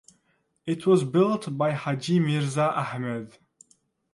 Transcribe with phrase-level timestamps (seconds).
[0.65, 3.37] It was built by Haji Mirza Ahmed.